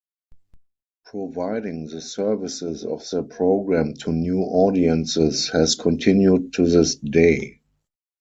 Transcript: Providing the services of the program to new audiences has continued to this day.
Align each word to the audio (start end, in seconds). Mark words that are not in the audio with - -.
Providing 1.05 1.85
the 1.85 2.01
services 2.01 2.83
of 2.83 3.07
the 3.11 3.21
program 3.21 3.93
to 3.93 4.11
new 4.11 4.39
audiences 4.39 5.47
has 5.49 5.75
continued 5.75 6.53
to 6.53 6.67
this 6.67 6.95
day. 6.95 7.61